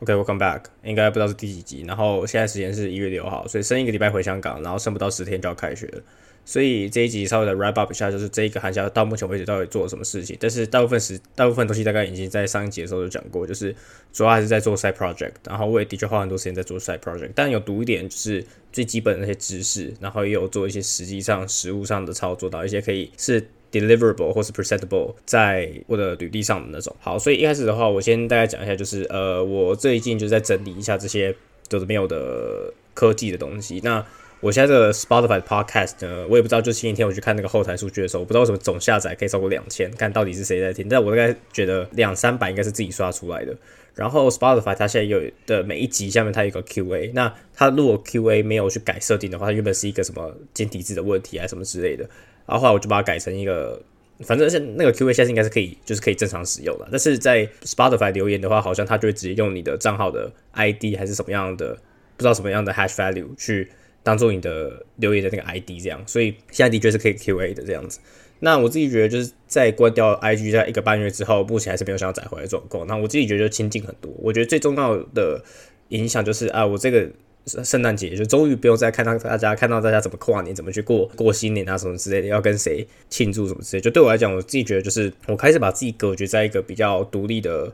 [0.00, 1.84] OK，Welcome back，应该不知道是第几集。
[1.86, 6.02] 然后现在时间是一月六号，所以剩一个礼拜回香港，然后剩不到十天就要开学了。
[6.46, 10.34] 所以这一集稍微的 wrap up 一下，就是这一个寒假到目前为止到底做了什么事情。
[10.40, 13.76] 但是大部分时，大部分东西大概已经在上一集的时候就讲过，就是
[14.10, 15.32] 主要还是在做 side project。
[15.46, 18.42] 然后我也的确花很多时间在做 side project，但有读一点就是
[18.72, 26.94] 最基本的那些知识，然后也有做一些实际上实物上的操作，到一些可以是 deliverable 或是 presentable 在我的履历上的那种。
[27.00, 31.34] 好，所以一开始的话，我先大概讲一下，就是呃，我最近就在整理一下这些
[31.70, 33.80] 有的没有的科技的东西。
[33.84, 34.04] 那
[34.40, 40.88] 我现在这个 Spotify 的 podcast 呢，我也不知道，就前几天我去看那个后台数据的时候，我不知道为什么总下载可以超过两千，看到底是谁在听。
[40.88, 43.54] 但我大概觉得两三百应该是自己刷出来的。
[43.94, 52.04] 然后 Spotify 它现在有的每一集下面它有一个 Q&A，那它如果 Q&A 没有去改设定的话，它原本是一个什么简体字的问题啊什么之类的，
[52.46, 53.78] 然后后来我就把它改成一个，
[54.20, 56.88] 反正是那个 Q&A 现在应该是可以，就是可以正常使用了。
[56.90, 61.74] 但是在 Spotify 留言的话，好像它就会直接用你的账号的 ID 还是什么样的，
[62.16, 63.70] 不知道什么样的 hash value 去。
[64.02, 68.00] 当做你的留言的那个 ID 这样，所以现在的确是可以 QA 的这样子。
[68.40, 72.86] 那我自己觉得就是在关掉 IG 在一个半月之后，目前还是没有想要载回来状况。
[72.86, 74.10] 那我自己觉得就亲近很多。
[74.16, 75.44] 我觉得最重要的
[75.88, 77.06] 影响就是啊，我这个
[77.46, 83.80] 圣诞节就终于不用再看到大家看到大家怎么跨年，怎么去过过新年啊什么之类的，要跟谁庆祝什么之类。
[83.82, 87.70] 就对我来讲，我自己觉得就是我开始把自己隔绝在一个比较独立的。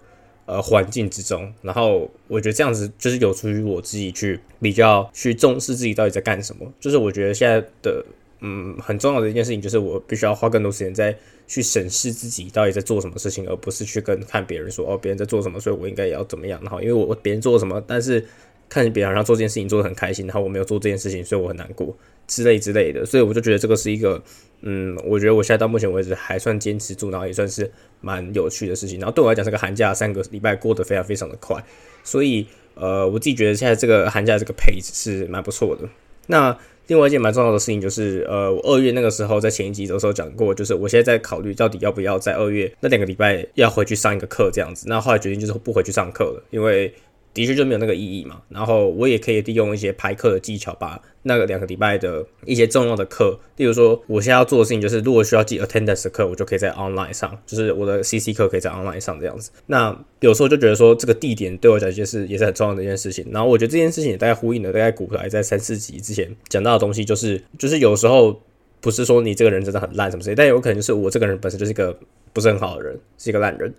[0.47, 6.65] 呃，环境之中，然后我觉得这样子就是有助于我自己去比较去重视自己到底在干什么。
[6.79, 8.05] 就是我觉得现在的
[8.41, 11.13] 嗯很重要的一件事情，就是我必须要花更多时间在
[11.49, 16.61] 去审视自己到底在做什么事情，而不是去跟看别人说哦别人在做什么，所以我应该也要怎么样。
[16.63, 18.25] 然后因为我别人做什么，但是
[18.69, 23.05] 看别人然后做这件事情做的很开心，然后我没有做这件事情，所以我很难过之类之类的。
[23.05, 24.23] 所以我就觉得这个是一个。
[24.63, 28.99] 嗯，我觉得我现在到目前为止还算坚持住，然后也算是蛮有趣的事情。
[28.99, 31.63] 然后对我来讲，这个寒假三个礼拜过得非常非常的快，
[32.03, 32.45] 所以
[32.75, 35.87] 呃，我自己觉得现在这个寒假这个 pace 是蛮不错的。
[36.27, 36.57] 那
[36.87, 44.87] 另外一件蛮重要的事情就是，呃，我二月那个时候在前一集的时候讲过，就是我现在在考虑到底要不要在二月那两个礼拜要回去上一个课这样子。
[44.89, 46.93] 那后来决定就是不回去上课了，因为。
[47.37, 59.51] 的确就没有那个意义嘛，然后我也可以利用一些排课的技巧，把那个两个礼拜的一些重要的课，例如说我现在要做的事情就是，如果需要记 attendance 的课，我就可以在 online 上，就是我的 CC 课可以在 online 上这样子。
[59.67, 63.27] 那有时候就觉得说这个地点对我讲就是也是很重要的一件事情。
[63.31, 68.41] 然后我觉得这件事情也大概呼应了大概古来在三四集之前讲到的东西，就是就是有时候
[68.81, 71.95] 不是说你这个人真的很烂什么之类，但有可能就是我这个人本身就是一个
[72.33, 73.75] 不是很好的人，是一个烂人，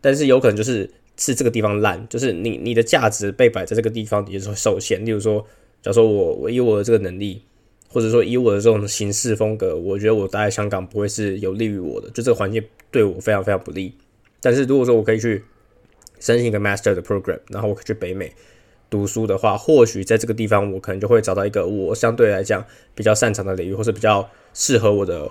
[0.00, 0.88] 但是有可能就是。
[1.20, 5.04] 是这个地方烂，就是你你的价值被摆在这个地方，也是会受限。
[5.04, 5.38] 例如说，
[5.82, 7.42] 假如说我我以我的这个能力，
[7.90, 13.92] 或者说以我的这种行事风格，我觉得我待在香港不会是有利于我的，就这个环境对我非常非常不利。
[14.40, 15.44] 但是如果说我可以去
[16.20, 18.32] 申请一个 master 的 program，然后我可以去北美
[18.88, 22.64] 读书的话，或许在这个地方我可能就会找到一个我相对来讲
[22.94, 25.30] 比较擅长的领域，或是比较适合我的。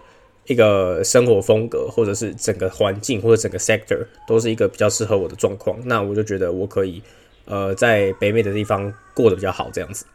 [0.49, 5.77] 一个生活风格，或者是整个环境，或者整个 sector，都是一个比较适合我的状况。
[5.85, 7.03] 那我就觉得我可以，
[7.45, 10.05] 呃，在北美的地方过得比较好，这样子。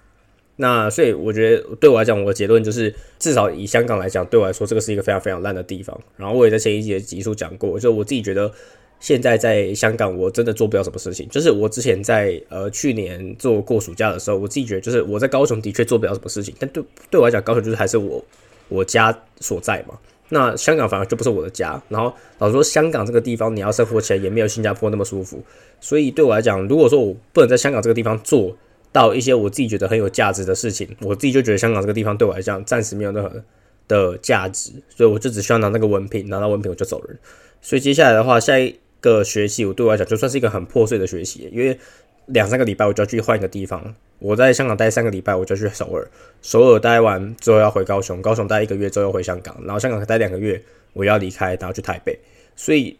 [0.56, 5.96] 那所以我觉得对我来讲，我的结论就是，至少以香港来讲，对我来说，这个是一个非常非常烂的地方。
[6.16, 8.50] 然后我也在前一节集数讲过，就我自己觉得，
[8.98, 11.28] 现在在香港我真的做不了什么事情。
[11.28, 16.52] 就是我之前在呃去年做过暑假的时候，我自己觉得就是我在高雄的确做不了什么事情。
[16.58, 18.24] 但对对我来讲，高雄就是还是我
[18.68, 19.96] 我家所在嘛。
[20.34, 25.40] 那香港反而就不是我的家，然后老实说，香港这个地方你要生活起来也没有新加坡那么舒服，
[25.80, 28.54] 所以对我来讲，如果说我不能在香港这个地方做
[28.90, 33.42] 到一些我自己觉得很有价值的事情，我自己就觉得香港这个地方对我来讲暂时没有任何
[33.86, 37.16] 的价值，所以我就只需要拿那个文凭，拿到文凭我就走人。
[37.62, 41.78] 所以接下来的话，下一个学期我对我来讲就算是一个很破碎的学习，因为
[42.26, 43.94] 两三个礼拜我就要去换一个地方。
[44.20, 46.08] 我在香港待三个礼拜，我就去首尔。
[46.40, 50.62] 首尔待完之后要回高雄，高雄待一个月之后又回香港，然后香港待两个月，
[50.94, 52.18] 我要离开，然后去台北。
[52.56, 52.96] 所以，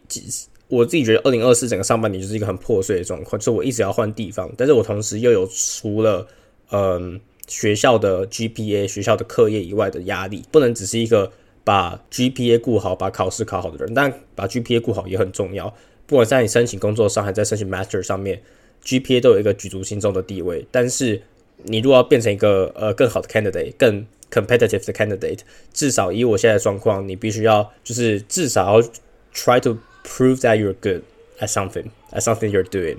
[0.67, 6.27] 我自己觉得二零二四整个上半年就是一个很破碎的状况，就是我一直要换地方，但是我同时又有除了
[6.71, 11.31] 嗯学校的 GPA、学校的课业以外的压力，不能只是一个
[11.63, 15.73] 把 GPA 顾好、把考试考好的人，但把 GPA 顾好也很重要，
[16.05, 18.43] 不管在你申请工作上，还在申请 Master 上面。
[18.85, 21.21] GPA 都有一个举足轻重的地位，但是
[21.63, 25.39] 你如果要变成一个呃更好的 candidate，更 competitive 的 candidate，
[25.73, 28.89] 至少以我现在的状况，你必须要就是至少要
[29.33, 31.01] try to prove that you're good
[31.39, 32.97] at something at something you're doing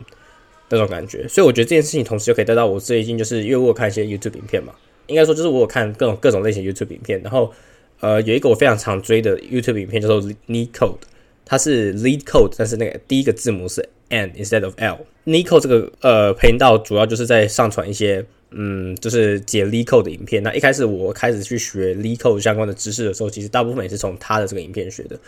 [0.69, 1.29] 那种感觉。
[1.29, 4.75] 所以我觉得这件事情同时就可以得到我最近就是因为我有看一些 YouTube 影片嘛，
[5.07, 7.53] 应该说就是我有看各种各种类型 YouTube 影片，然后
[8.01, 10.99] 呃有一个我非常常追的 YouTube 影片叫做 Lead Code，
[11.45, 14.99] 它是 Lead Code，但是那个第一个字母是 N instead of L。
[15.25, 20.43] Nico 这个呃频道主要就是在上传一些嗯，就是解 Lico 的影片。
[20.43, 25.19] 那一开始我开始去学 Lico 相关的知识的时候，其实大部分也是从他的这个影片学的。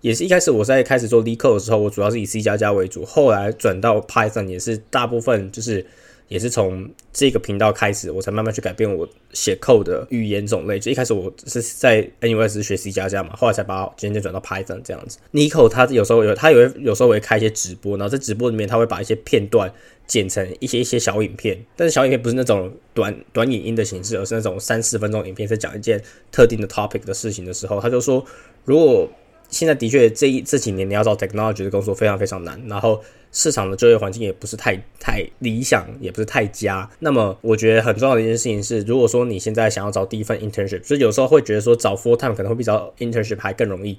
[0.00, 5.84] 也是一开始我在开始做 Lico 的时候，我主要是以 C 加加为主，后来转到 Python 也是大部分就是。
[6.28, 10.78] 也是从这个频道开始，我才慢慢去改变我写 code 的语言种类。
[10.78, 15.18] 就一开始我是在 NUS 学习加加嘛，后来才把渐渐转到 Python 这样子。
[15.32, 19.72] Nico 他有时候有，他有有时候会开一些直播，然后在直播里面他会把一些片段
[20.06, 28.24] 剪成一些一些小影片，但是小影片不是那种短短影音的形式，而是那种三四分钟影片，在讲一件特定的 topic 的事情的时候，他就说，
[28.64, 29.08] 如果
[29.48, 33.00] 现在的确这一这几年你要找 technology 的工作非常非常难，然后。
[33.30, 36.88] 市场的就业环境也不是太太理想，也不是太佳。
[37.00, 43.98] 那么，我觉得很重要的一件事情是，如果说你现在想要找第一份 internship，所以有时候会觉得说找 full time 可能会比找 internship 还更容易。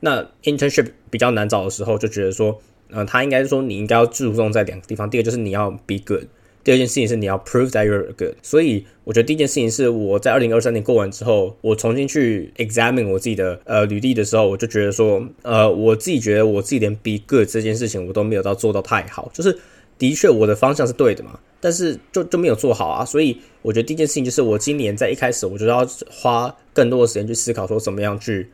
[0.00, 2.58] 那 internship 比较难找的时候，就觉得说，
[2.88, 5.10] 嗯，他应该说你应该要注重在两个地方。
[5.10, 6.24] 第一个就是你要 be good。
[6.62, 19.58] 第二件事情是你要 prove that you're good，所以我觉得第一件事情是我在二零二三年过完之后，我重新去 examine 我自己的呃履历的时候，我就觉得说，呃，我自己觉得我自己连 be good 这件事情我都没有到做到太好，就是
[19.98, 28.48] 的确我的方向是对的嘛，但是就就没有做好啊，所以我觉得第一件事情就是我今年在一开始我就要花更多的时间去思考说怎么样去。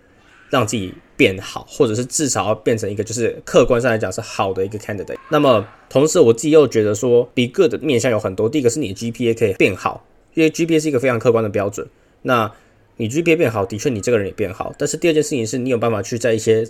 [0.50, 5.16] 让自己变好，或者是至少要变成一个就是客观上来讲是好的一个 candidate。
[5.30, 8.48] 那么同时我自己又觉得说，be good 的面向有很多。
[8.48, 11.86] 第一个是你的 GPA 可以变好，因为 GPA 是一个非常客观的标准。
[12.22, 12.50] 那
[12.96, 14.74] 你 GPA 变好，的确你这个人也变好。
[14.78, 16.66] 但是第二件事情是你有办法去在一些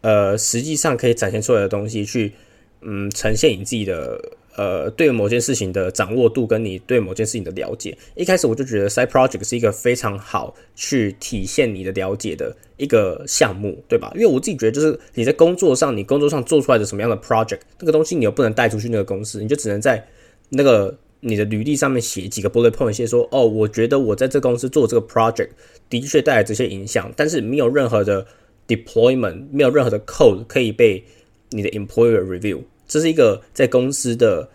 [0.00, 2.32] 呃实际上可以展现出来的东西去
[2.80, 4.20] 嗯呈现你自己的。
[4.56, 14.10] 呃，对某件事情的掌握度跟你对某件事情的了解，一开始我就觉得 side project 是一个非常好去体现你的了解的一个项目，对吧？
[14.14, 20.02] 因为我自己觉得，就是你在工作上，你工作上做出来的什么样的 project，那个东西你又不能带出去那个公司，你就只能在
[20.48, 25.50] 那个你的履历上面写几个 bullet point，写说，哦，我觉得我在这公司做这个 project
[25.90, 28.26] 的确带来这些影响，但是没有任何的
[28.66, 31.04] deployment，没有任何的 code 可以被
[31.50, 32.62] 你的 employer review。
[32.86, 34.48] 这是一个在公司的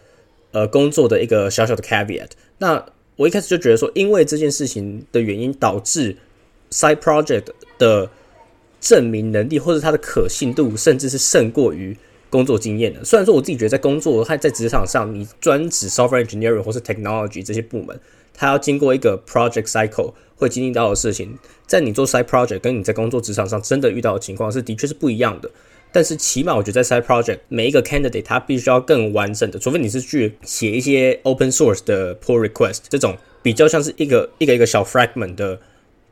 [0.51, 2.29] 呃工作的一个小小的 caveat。
[2.57, 2.85] 那
[3.15, 6.15] 我一开始就觉得说，因为这件事情的原因，导致
[6.71, 7.45] side project
[7.77, 8.09] 的
[8.79, 11.95] 证明能力或者它的可信度，甚至是胜过于
[12.29, 13.03] 工作经验的。
[13.03, 17.99] 虽然说我自己觉得在工作还在职场上，你专职 software engineering 或是 technology 这些部门，
[18.33, 21.37] 它要经过一个 project cycle 会经历到的事情，
[21.67, 25.51] 在你做 side project 跟你在工作职场上真的遇到的情况是的确是不一样的。
[25.91, 35.59] 但是起码我觉得在 side project 每一个 candidate 他必须要更完整的，除非你是去写一些 open source 的 pull request 这种比较像是一个一个一个小 fragment 的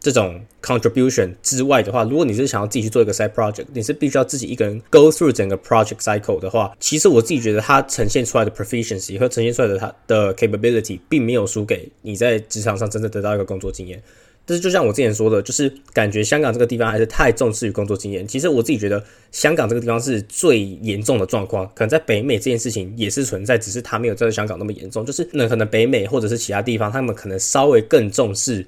[0.01, 14.01] 这种 contribution 之外的话，如果你是想要自己去做一个 side project，你是必须要自己一个人 go through 整个 project cycle 的话，其实我自己觉得它呈现出来的 proficiency 和呈现出来的它的 capability 并没有输给你在职场上真正得到一个工作经验。
[14.49, 18.27] 但是，就像我之前说的，就是感觉香港这个地方还是太重视于工作经验。
[18.27, 21.67] 其实我自己觉得，香港这个地方是最严重的状况。
[21.75, 25.05] 可能在北美这件事情也是存在，只是它没有在香港那么严重。
[25.05, 28.65] 就是那可能北美或者是其他地方，他们可能稍微更重视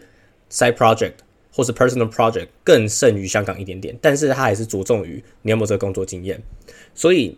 [0.52, 1.14] side project
[1.52, 3.98] 或是 personal project 更胜于香港一点点。
[4.00, 6.40] 但是它还是着重于你有没有这个工作经验。
[6.94, 7.36] 所以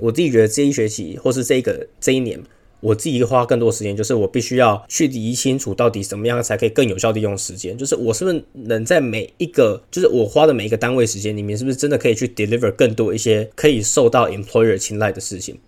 [0.00, 2.40] 我自己觉得这一学期或是这个这一年。
[2.86, 7.76] 我自己花更多时间，就是我必须要去理清楚到底怎么样才可以更有效利用时间。
[7.76, 15.58] 就是我是不是能在每一个，就是我花的每一个单位时间里面，是不是真的可以去 deliver 更多一些可以受到 employer 青睐的事情？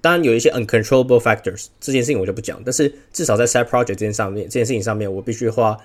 [0.00, 2.62] 当然有一些 uncontrollable factors，这件事情我就不讲。
[2.64, 5.76] 但是至少在 side project 这件上面，这件事情上面，我必须花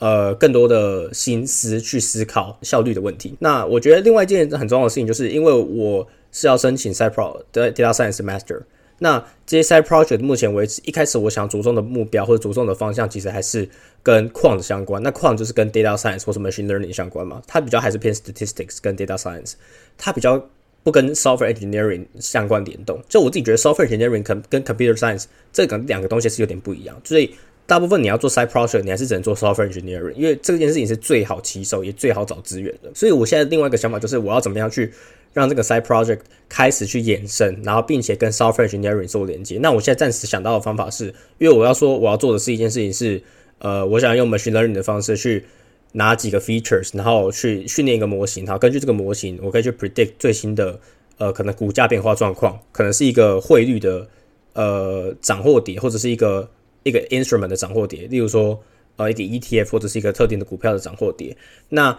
[0.00, 3.36] 呃更多的心思去思考效率的问题。
[3.38, 8.62] 那我觉得另外一件很重要的事情，就是因为我是要申请 side pro 的 data science master。
[9.02, 13.68] 那这些 side project 目前为止，一开始我想着重的目标或者着重的方向，其实还是
[14.00, 15.02] 跟 quant 相关。
[15.02, 19.54] 那 quant 就是跟 data science 或者 machine learning 相关嘛，它比较还是偏 statistics 跟 data science，
[19.98, 20.48] 它比较
[20.84, 23.02] 不跟 software engineering 相关联动。
[23.08, 27.34] 就我自己觉得 software engineering 跟跟 computer science 这个两个东西是有点不一样，所以
[27.66, 32.92] 大部分你要做 side project，你还是只能做 software engineering，因为这件事情是最好起手也最好找资源的。
[32.94, 34.92] 所以我现在另外一个想法就是，我要怎么样去。
[35.32, 39.58] 让这个 side project 开始去延伸，然后并且跟 software engineering 做连接。
[39.58, 41.06] 那我现在暂时想到的方法是，
[41.38, 43.22] 因为我要说我要做的是一件事情是，
[43.58, 45.44] 呃，我想用 machine learning 的方式去
[45.92, 50.78] 拿几个 features，然后去训练一个模型，好，根据这个模型，我可以去 predict 最新的
[51.18, 54.08] 呃可能股价变化状况，可能是一个汇率的
[54.54, 56.50] 呃涨或跌，或者是一个
[56.82, 58.60] 一个 instrument 的涨或跌，例如说
[58.96, 61.36] 呃一个 ETF 或者是一个特定的股票的涨或跌。
[61.68, 61.98] 那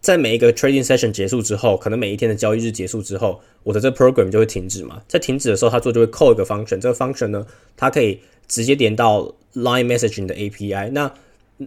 [0.00, 5.02] 在每一个 trading session 结束之后，可能每一天的交易日结束之后，我的这 program 就会停止嘛。
[5.06, 10.90] 在停止的时候，它做就会扣一个 function，这个 function 呢，它可以直接连到 line messaging 的 API。
[10.92, 11.12] 那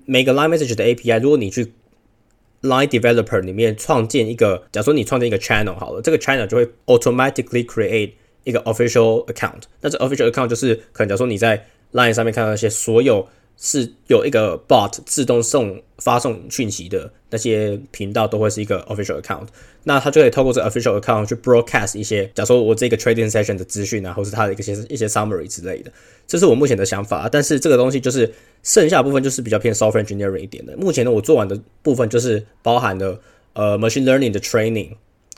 [0.06, 1.72] 每个 line message 的 API，如果你去
[2.64, 8.14] line developer 里面创建一个，假如说你创建一个 channel 好了，这个 channel 就会 automatically create
[8.46, 9.62] 一个 official account。
[9.82, 13.28] 那这 official account 就是可能假如说你在 line 上面看到那些所有。
[13.58, 19.48] 是有一个 bot 自动送发送讯息的那些频道都会是一个 official account，
[19.84, 25.92] 那他就可以透过这 official account 去 broadcast 一些，假如说我这个 trading session 的资讯啊，或是它的一些一些 summary 之类的，
[26.28, 27.30] 这是我目前的想法。
[27.30, 28.34] 但是这个东西就是
[28.64, 30.76] 剩下部分就是比较偏 software engineering 一点的。
[30.76, 33.22] 目前呢，我做完的部分就是包含了
[33.54, 34.90] 呃 machine learning 的 training，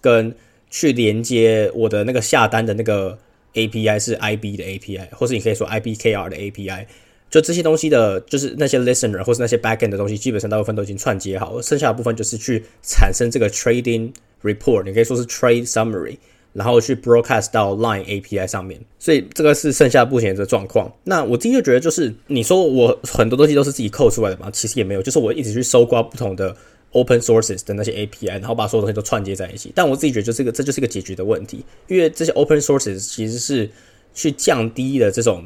[0.01, 0.33] 跟
[0.71, 3.19] 去连接我的那个下单的那个
[3.53, 6.85] API 是 IB 的 API，或是你可以说 IBKR 的 API。
[7.29, 11.61] 就这些东西的，就是那些 listener 或是那些 backend 的东西，基本上大部分都已经串接好了。
[11.61, 16.17] 剩下的部分就是去产生这个 trading report，你可以说是 trade summary，
[16.53, 18.79] 然后去 broadcast 到 Line API 上面。
[18.99, 20.89] 所以这个是剩下目前的状况。
[21.03, 26.55] 那我自己就觉得，就是你说我很多东西都是自己扣出来的嘛，其实也没有，就是我一直去搜刮不同的
[26.91, 29.73] open sources 的那些 API，然后把所有东西都串接在一起。
[29.75, 33.69] 但我自己觉得，就这个这就是一个解决的问题，因为这些 open sources 其实是
[34.13, 35.43] 去降低了这种。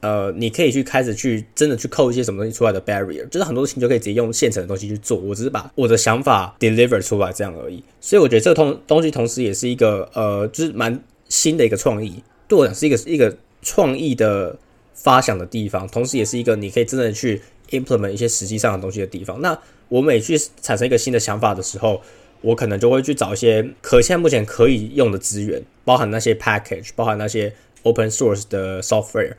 [0.00, 5.18] 呃，你可以去开始去真的去扣一些什么东西出来的 barrier，就是很多事情就可以直接用现成的东西去做。
[5.18, 7.82] 我只是把我的想法 deliver 出来这样而已。
[8.00, 14.56] 所以我觉得这个通东西同时也是一个呃，就是蛮新的一个创意，对我讲是一个一个创意的
[14.94, 19.40] 发想的地方，同时也是一个你可以真的去 implement 一些实际上的东西的地方。
[19.42, 22.00] 那我每去产生一个新的想法的时候，
[22.40, 27.52] 我可能就会去找一些可现在目前可以用的资源，包含那些 package，包含那些
[27.82, 29.34] open source 的 software。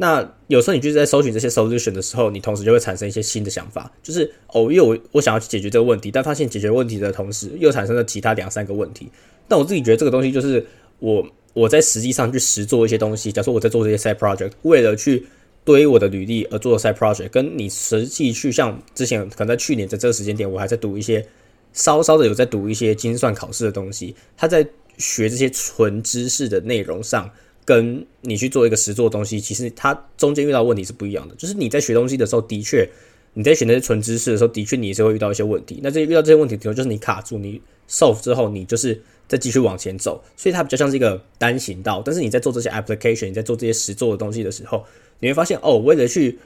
[0.00, 9.08] 那有时候你就是在搜寻这些 solution 的时候，你同时就会产生一些新的想法，就是哦，因为我我想要去解决这个问题，但发现解决问题的同时又产生了其他两三个问题。
[9.48, 10.64] 但我自己觉得这个东西就是
[11.00, 15.26] 我我在实际上去实做一些东西，假如说我在做这些 side project，为了去
[15.64, 21.26] 堆我的履历而做的 side project，跟你实际去像之前可能在去年在这个时间点，我还在读一些
[21.72, 24.64] 稍稍的有在读一些精算考试的东西，他在
[24.96, 27.28] 学这些纯知识的内容上。
[27.68, 31.34] 跟你去做一个实做的东西，其实它中间遇到问题是不一样的。
[31.34, 32.88] 就是你在学东西的时候，的确
[33.34, 35.78] 你在学那些纯知识的时候，的确你也是会遇到一些问题。
[35.82, 38.98] 那这遇到这些问题，之后就是你卡住，你 solve 之后，你就是
[39.28, 40.24] 再继续往前走。
[40.34, 42.00] 所以它比较像是一个单行道。
[42.02, 44.82] 但是你在做这些 application，你在做这些实做的东西的时候，
[45.20, 46.38] 你会发现哦，为了去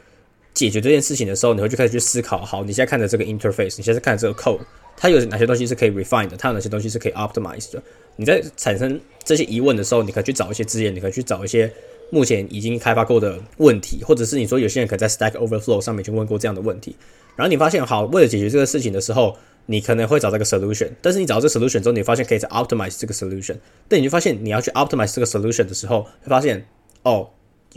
[0.53, 2.45] 解决这件事情的时候，你会去开始去思考。
[2.45, 4.59] 好，你现在看的这个 interface，你现在看的这个 code，
[4.97, 6.37] 它有哪些东西是可以 refine 的？
[6.37, 7.83] 它有哪些东西是可以 optimize 的？
[8.17, 11.73] 你在产生这些疑问的时候，你可以去找一些资源，你可以去找一些
[12.11, 16.95] 目前已经开发过的问题，或者是你说有些人可在 Stack Overflow 上面去问过这样的问题，
[17.37, 23.57] 然后你发现好，为了解决这个事情的时候，你可能会找这个 solution，但是你找到这个 solution 之后，你发现可以再 optimize 这个 solution，
[23.89, 26.67] 但你就发现你要去 optimize 这个 solution 的时候，会发现
[27.03, 27.31] 哦。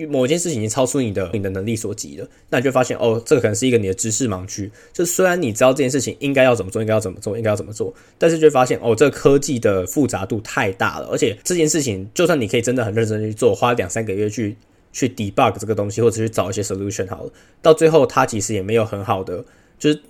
[0.10, 4.70] 某一件事情已经超出你的你的能力所及了，那你就发现哦，这个可能是一个你的知识盲区。
[4.92, 14.58] 就虽然你知道这件事情应该要怎么做，应该要怎么做，应该要怎么做，但是就发现哦，这个科技的复杂度太大了，而且这件事情就算你可以真的很认真去做，花两三个月去
[14.92, 19.46] 去 debug 这个东西，或者去找一些 solution 好了，到最后它其实也没有很好的，
[19.80, 20.02] 就是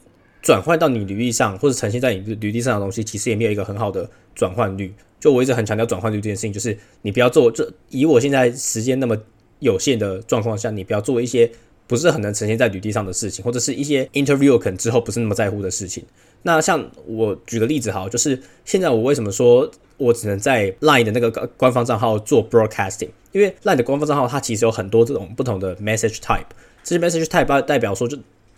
[0.42, 4.92] 转换到你履历上或者呈现在你履历上的东西，其实也没有一个很好的转换率。
[5.20, 9.16] 就我一直很强调转换率这件事情，就是你不要做，就以我现在时间那么。
[9.66, 11.52] 有限的状况下，你不要做一些
[11.88, 16.06] 不是很能呈现在履历上的事情，或者是一些 interview 可能之后不是那么在乎的事情。
[16.44, 23.10] 那像我举个例子好，就是现在我为什么说我只能在 Line 的那个官方账号做 broadcasting？
[23.32, 26.46] 因为 Line 的官方账号它其实有很多这种不同的 message type，
[26.84, 28.16] 这些 message type 代表说就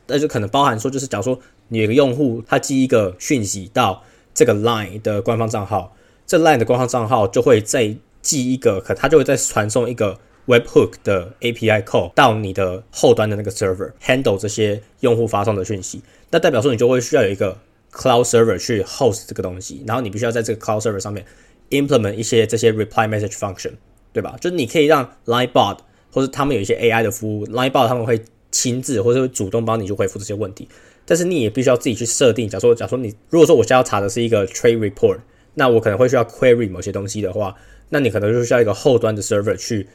[0.08, 5.96] 那就可能包含说就是假如说你有个用户他寄一个讯息到这个 Line 的官方账号，
[6.26, 10.20] 这 Line 的官方账号就会再寄一个，可他就会再传送一个。
[10.48, 16.02] Webhook 的 API call 到你的后端的那个 server handle 这些用户发送的讯息，
[16.32, 17.58] 那代表说你就会需要有一个
[17.92, 21.26] cloud server 去 host 这个东西，然后你必须要在这个 cloud server 上面
[21.72, 23.72] implement 一些这些 reply message function，
[24.14, 24.38] 对吧？
[24.40, 25.80] 就是你可以让 Linebot
[26.12, 30.70] 或者他们有一些 AI 的服务，Linebot 他们会亲自或者会主动帮你去回复这些问题，
[31.06, 32.48] 但是你也必须要自己去设定。
[32.48, 35.20] 假如说，假如说你如果说我现在要查的是一个 trade report，
[35.56, 37.54] 那我可能会需要 query 某些东西的话，
[37.90, 39.88] 那你可能就需要一个后端的 server 去。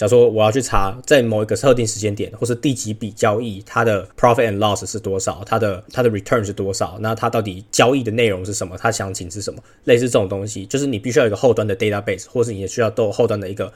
[0.00, 13.70] 假如说我要去查在某一个特定时间点，或是第几笔交易，它的 profit and loss 是多少，它的它的 return 是多少，那它到底交易的内容是什么，它详情是什么，类似这种东西，就是你必须要有一个后端的 database，或是你也需要都后端的一个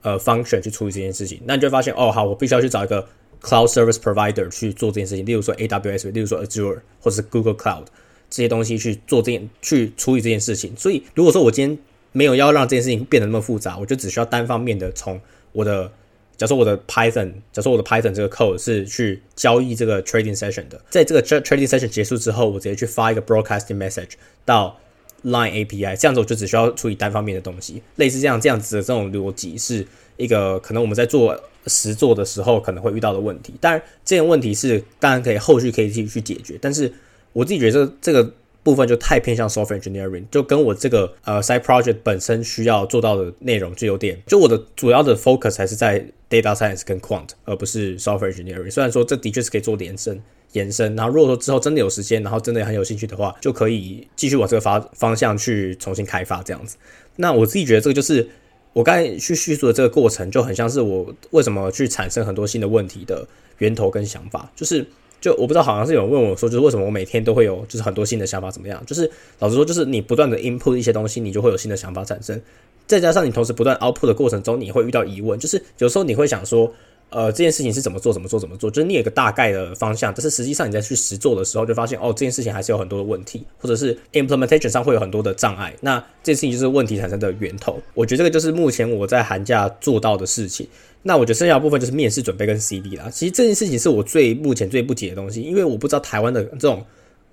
[0.00, 1.38] 呃 function 去处理这件事情。
[1.44, 3.06] 那你就发现哦，好，我必须要去找一个
[3.42, 7.84] cloud service provider 去做这件事情，例如说 AWS，例如说 Azure 或者是 Google Cloud。
[8.28, 10.74] 这些东西去做这件去处理这件事情。
[10.76, 11.78] 所以如果说我今天
[12.10, 15.20] 没有要让这件事情变得那么复杂，我就只需要单方面的从
[15.56, 15.90] 我的。
[16.38, 24.10] 假设我的 Python，假设我的 Python 这个 code 是去交易这个 trading session 的，在这个 trading session 结束之后，我直接去发一个 broadcasting message
[24.44, 24.78] 到
[25.24, 29.86] Line API，这样子我就只需要处理单方面的东西，类似这样这样子的这种逻辑是
[30.18, 31.34] 一个可能我们在做
[31.68, 33.54] 实做的时候可能会遇到的问题。
[33.58, 36.92] 当然，这个问题是当然可以后续可以继续去解决，但是
[37.32, 38.30] 我自己觉得这个。
[38.66, 48.68] 部分就太偏向 software engineering，就跟我这个呃 side project 本身需要做到的内容就有点，就我的主要的 focus 还是在 data science 跟 quant，而不是 software engineering。
[48.68, 50.20] 虽然说这的确是可以做延伸
[50.50, 56.76] 延伸，然后如果说之后真的有时间，然后真的很有兴趣的话，就可以继续往这个方方向去重新开发这样子。
[57.14, 58.28] 那我自己觉得这个就是
[58.72, 63.24] 我刚才去叙述的这个过程，就很像是我为什么去产生很多新的问题的
[63.58, 64.84] 源头跟想法，就是。
[65.20, 68.82] 就我不知道，好像是有人问我说，就是为什么我每天都会有，就是很多新的想法怎么样？
[68.86, 72.40] 就是老实说，就是你不断的 input 一些东西，你就会有新的想法产生。
[72.86, 76.72] 再加上你同时不断 output 的过程中，你会遇到疑问，就是有时候你会想说，
[77.10, 78.70] 呃，这件事情是怎么做，怎么做，怎么做？
[78.70, 85.74] 就是你有个大概的方向，但是实际上你在去实做的时候，就发现哦，这件事情还是有很多的问题，或者是 implementation 上会有很多的障碍。
[85.80, 87.80] 那这件事情就是问题产生的源头。
[87.94, 90.68] 我觉得这个就是目前我在寒假做到的事情。
[91.06, 93.08] 那我觉得剩下部分就是面试准备跟 CV 啦。
[93.08, 96.84] 其实这件事情是我最目前最不解的东西，因为我不知道台湾的这种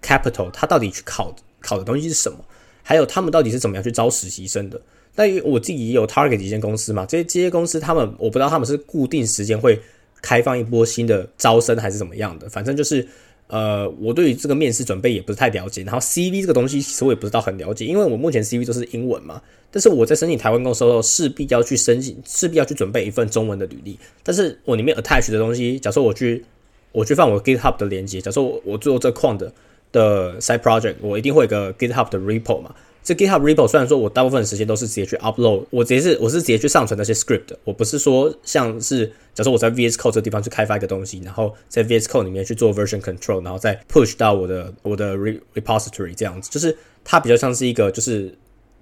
[0.01, 2.37] capital 它到底去考考的东西是什么，
[2.83, 4.79] 还有他们到底是怎么样去招实习生的。
[5.15, 9.81] 但我自己也有 target 几间公司嘛，这些这些公司他们我不知道他们是固定时间会
[10.21, 13.07] 开放一波新的招生还是怎么样的，反正就是。
[13.47, 19.41] 呃，我对于这个面试准备也不是太了解，然后 CV 这个东西其实我也不知道很了解，因为我目前 CV 都是英文嘛。
[19.69, 23.97] 但是我在申请台湾公司的时候，势必要去申请，势必要去准备一份中文的履历。
[24.23, 26.43] 但是我里面 attach 的东西，假设我去
[26.91, 29.51] 我去放我 GitHub 的链接，假设我我做这矿的
[29.91, 32.73] 的 side project，我一定会有个 GitHub 的 repo 嘛。
[33.03, 45.17] 这 GitHub repo 虽然说我大部分时间都是直接去 upload，我直接是我是直接去上传那些 script，我不是说像是假设我在 VS Code 这个地方去开发一个东西，然后在 VS Code 里面去做 version control，然后再 push 到我的我的
[45.17, 48.33] repository 这样子，就是它比较像是一个就是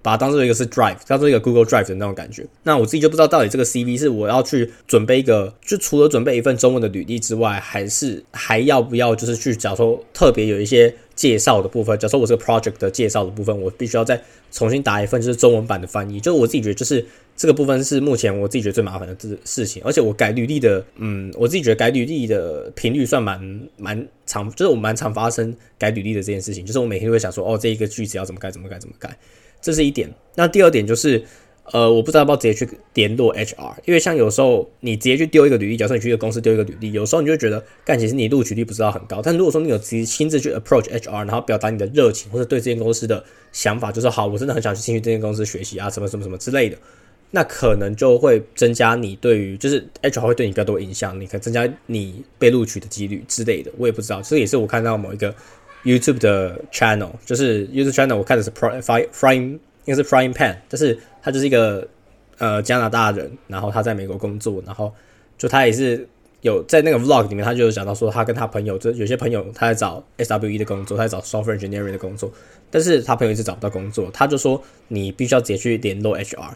[0.03, 2.45] 把它当做一个是 drive，当做一个 Google Drive 的那种感觉。
[2.61, 10.93] 那我自己就不知道到底这个 CV 是我要去准备一个，就除了准备一份中文的履历之外，还是还要不要就是去假如说特别有一些。
[11.21, 14.19] 介绍的部分，假设我这个 project 的介绍的部分，我必须要再
[14.51, 16.19] 重新打一份，就是中文版的翻译。
[16.19, 17.05] 就是我自己觉得，就是
[17.37, 19.83] 这个部分是目前我自己觉得最麻烦的事事情。
[19.85, 26.65] 而且我改履历的，嗯，我自己觉得改履历的频率算蛮蛮常，就是我蛮常发生改履历的这件事情。
[26.65, 29.15] 就是我每天都会想说，哦，这一个句子要怎么改，怎么改，怎么改，
[29.61, 30.09] 这是一点。
[30.33, 31.23] 那第二点就是。
[31.65, 39.21] 呃，我不知道要不要直接去联络 HR，因为像有时候你直接去丢一个履历，假设你去一个公司丢一个履历，有时候你就觉得，干其实你录取率不知道很高。
[39.23, 46.77] 但如果说你有自己亲自去 approach HR，然后表达你的热情或者对这间公司的想法，就是好，我真的很想去进去这间公司学习啊，什么什么什么之类的，
[47.29, 53.71] 那可能就会增加你对于就是 HR 会对你比较多影响，你可以增加你被录取的几率之类的。
[53.77, 55.33] 我也不知道，这也是我看到某一个
[55.85, 59.59] YouTube 的 channel，就是 YouTube channel，我看的是 Frying。
[59.85, 61.87] 应该是 Frying Pan，但是他就是一个
[62.37, 64.93] 呃加拿大人，然后他在美国工作，然后
[65.37, 66.07] 就他也是
[66.41, 72.31] 有在那个 Vlog 里面，他就有讲到说他跟他朋友，就有些朋友他在找 SWE 的工作，他在找 Software Engineering 的工作，
[72.69, 76.51] 但是他朋友一直找不到工作，他就说你必须要直接去联络 HR，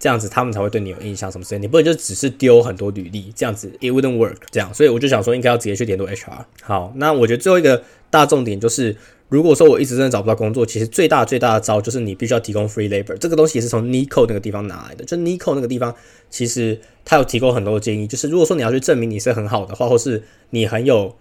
[0.00, 6.44] 这样子他们才会对你有印象什么之类，你不能就只是丢很多履历，这样子 it wouldn't work，这样，所以我就想说应该要直接去联络 HR。
[6.62, 8.96] 好，那我觉得最后一个大重点就是。
[9.30, 13.16] 如果说我一直真的找不到工作，其实最大最大的招就是你必须要提供 free labor。
[13.16, 15.04] 这个东西也是从 Nico 那个地方拿来的。
[15.04, 15.94] 就 Nico 那个地方，
[16.28, 18.08] 其实他有提供很多的建议。
[18.08, 21.14] 就是如果说你要去证明你是很好的话，或是你很有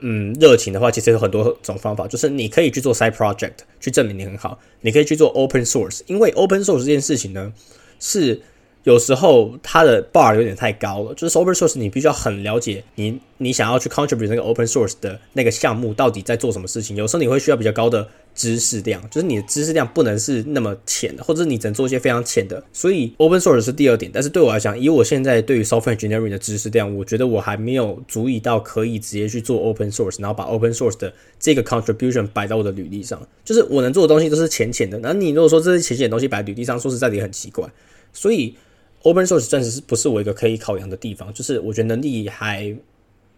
[0.00, 2.06] 嗯热情的话，其实有很多种方法。
[2.06, 7.50] 就是你可以去做 side project 去证明你很好，你可以去做 open source，因为 open source 这件事情呢
[8.00, 8.40] 是。
[8.84, 16.96] 有时候它的 bar 有点太高了，就是 open source 你必须要很了解你你想要去 contribute 那个 open source 的那个项目到底在做什么事情。
[16.96, 22.64] 有时候你会需要比较高的知识量，就是你的知识量不能是那么浅的，或者你只能做一些非常浅的。
[22.72, 33.20] 所以 open source 是第二点，但是对我来讲，以我现在对于 software engineering 的知识量，我觉得我还没有足以到可以直接去做 open source，然后把 open source 的这个 contribution 摆到我的履历上。
[33.44, 37.68] 就是我能做的东西都是浅浅的，那你如果说这些浅浅的东西摆履历上，说实在的也很奇怪。
[38.12, 38.56] 所以
[39.02, 41.32] Open source 暂时是不是我一个可以考量的地方？
[41.32, 42.76] 就是我觉得能力还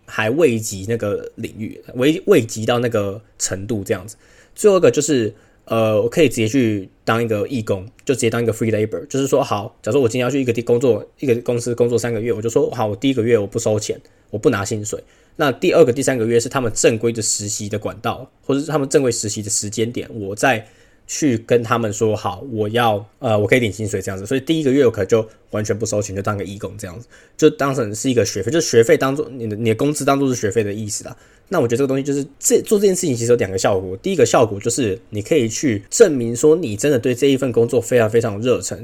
[0.05, 4.17] 还未及那个领域，未未及到那个程度这样子。
[4.55, 5.33] 最后一个就是
[5.65, 9.07] 呃，我可以直接去当一个义工，就直接当一个 free labor。
[9.07, 15.03] 就是说，好，假如说我今天要去一个地工作，一个公司工作三个月，我就说好，我第一个月我不收钱，我不拿薪水。
[15.37, 20.67] 那第二个、第三个月是他们正规的实习的管道，或者是他们正规实习的时间点，我在
[21.15, 24.25] 去跟他们说好，我要呃，我可以领薪水这样子。
[24.25, 31.15] 所以第一个月我可就完全不收钱，就当个义工这样子，就当成是一个学费，就学费当做你的你的工资当做是学费的意思啦。
[31.51, 38.83] 那我觉得这个东西就是这做这件事情其实有两个效果，第一个效果就是你可以去证明说你真的对这一份工作非常非常热忱，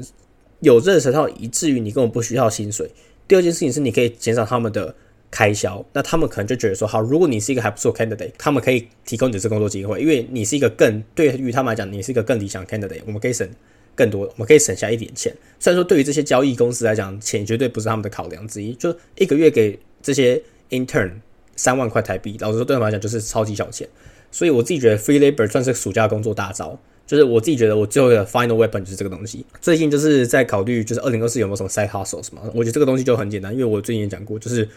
[0.59, 2.91] 有热忱到以至于你根本不需要薪水。
[3.27, 4.93] 第二件事情是你可以减少他们的。
[5.31, 13.47] 开销，那他们可能就觉得说，好，如果你是一个还不错 candidate，他们可以提供你这工作机会，因为你是一个更对于他们来讲，你是一个更理想 candidate，我们可以省
[13.93, 15.31] 更多，我们可以省下一点钱。
[15.59, 21.11] 虽然说对于这些交易公司来讲，钱绝对不是他们的考量之一，就一个月给这些 intern
[21.55, 23.87] 三万块台币，老实说对他们来讲就是超级小钱。
[24.31, 29.45] 所以我自己觉得 free labor 算是暑假工作大招，就是我自己觉得我最后的 final weapon 就是这个东西。
[29.61, 32.41] 最近就是在考虑，就是二零二四有没有什么 side hustles 嘛？
[32.55, 34.67] 我觉得这个东西就很简单，因为我最近也讲过，就是。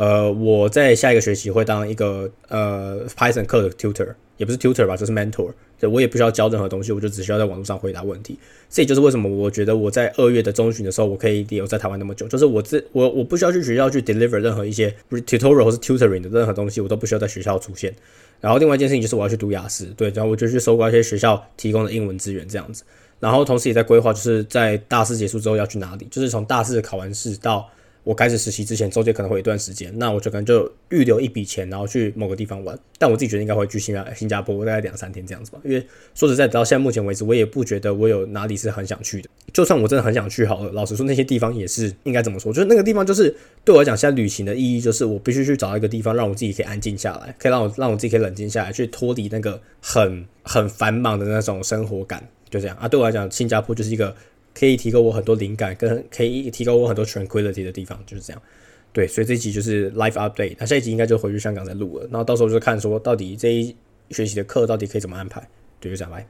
[0.00, 5.50] 呃，我在下一个学期会当一个呃 Python 课的 tutor，也不是 tutor 吧，就是 mentor。
[5.78, 8.38] 对我也不需要教任何东西，我就只需要在网络上回答问题。
[8.70, 17.94] 这也就是为什么我觉得我在二月的中旬的时候，我可以留在台湾那么久，就是我这我我不需要去学校去 deliver 任何一些 tutorial 或是 tutoring 的任何东西，我都不需要在学校出现。
[18.40, 22.84] 然后另外一件事情就是我要去读雅思，对，然后我就去搜刮一些学校提供的英文资源这样子。
[23.18, 27.68] 然后同时也在规划，就是在大四结束之后要去哪里，就是从大四考完试到。
[28.02, 32.78] 我开始实习之前，中间可能会有一段时间，那我就可能就预留一笔钱，然后去某个地方玩。
[32.98, 35.58] 但我自己觉得应该会去新加新加坡，大概两三天这样子吧。
[35.64, 39.28] 因为说实在，到现在目前为止，我也不觉得我有哪里是很想去的。
[39.52, 42.52] 就算我真的很想去，好了，老实说，那些地方也是应该怎么说？
[42.52, 43.34] 就是那个地方，就是
[43.64, 52.26] 对我来讲，现在旅行的意义就是我必须去找一个地方，让我自己可以安静下来，可以让我让我自己可以冷静下来，去脱离那个很很繁忙的那种生活感。
[52.48, 54.14] 就这样啊，对我来讲，新加坡就是一个。
[54.54, 58.42] 可以提高我很多灵感，跟可以提高我很多 tranquility 的地方，就是这样。
[58.92, 60.56] 对，所以这一集就是 life update。
[60.58, 62.04] 那下一集应该就回去香港再录了。
[62.10, 63.74] 然后到时候就看说到底这一
[64.10, 65.40] 学习的课到底可以怎么安排。
[65.78, 66.26] 对，就这样，拜。